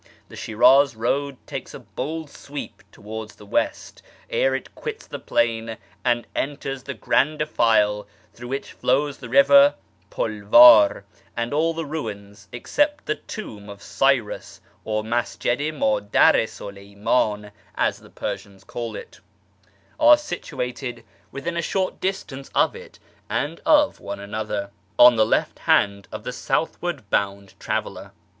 The 0.29 0.35
Shi'raz 0.35 0.95
road 0.95 1.37
takes 1.45 1.75
a 1.75 1.79
bold 1.79 2.31
sweep 2.31 2.81
towards 2.91 3.35
the 3.35 3.45
west 3.45 4.01
ere 4.31 4.55
it 4.55 4.73
quits 4.73 5.05
the 5.05 5.19
plain 5.19 5.77
and 6.03 6.25
enters 6.35 6.81
the 6.81 6.95
grand 6.95 7.37
defile 7.37 8.07
through 8.33 8.47
which 8.47 8.71
flows 8.73 9.19
the 9.19 9.29
river 9.29 9.75
Pulvar, 10.09 11.03
and 11.37 11.53
all 11.53 11.75
the 11.75 11.85
ruins 11.85 12.47
except 12.51 13.05
the 13.05 13.13
Tomb 13.13 13.69
of 13.69 13.83
Cyrus 13.83 14.59
(or 14.85 15.03
Masjid 15.03 15.61
i 15.61 15.65
Mddar 15.69 16.33
i 16.35 16.45
Suleymdn, 16.47 17.51
as 17.75 17.99
the 17.99 18.09
Persians 18.09 18.63
call 18.63 18.95
it) 18.95 19.19
are 19.99 20.17
situated 20.17 21.03
within 21.31 21.53
FROM 21.53 21.59
ISFAHAN 21.59 21.61
TO 21.61 21.61
SH/rAZ 22.07 22.23
239 22.25 22.43
a 22.43 22.45
short 22.47 22.49
distance 22.49 22.51
of 22.55 22.75
it 22.75 22.99
and 23.29 23.61
of 23.67 23.99
one 23.99 24.19
another, 24.19 24.71
on 24.97 25.15
the 25.15 25.27
left 25.27 25.59
hand 25.59 26.07
of 26.11 26.23
the 26.23 26.33
southward 26.33 27.07
bound 27.11 27.53
traveller. 27.59 28.13